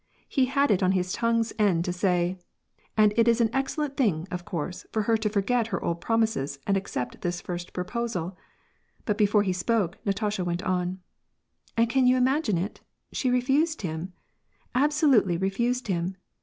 [0.27, 2.39] He had it on his tongue's end to say:"
[2.97, 6.57] And it is an excellent thing, of course, for her to forget her old promises,
[6.65, 8.35] and accept this first proposal,"
[9.05, 11.01] but before he spoke, Natasha went on,
[11.77, 14.13] —"And can you imagine it, she refused him?—
[14.73, 16.15] absolutely refused him